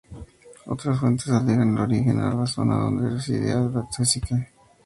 Otras 0.65 0.99
fuentes 0.99 1.29
alegan 1.29 1.75
el 1.77 1.83
origen 1.83 2.19
a 2.21 2.33
la 2.33 2.47
zona 2.47 2.75
donde 2.75 3.07
residía 3.11 3.53
el 3.59 3.71
cacique. 3.95 4.47